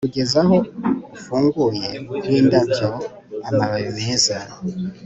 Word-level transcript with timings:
kugeza 0.05 0.37
aho 0.43 0.57
ufunguye 1.15 1.89
nk'indabyo, 2.25 2.89
amababi 3.47 3.89
meza 3.97 4.37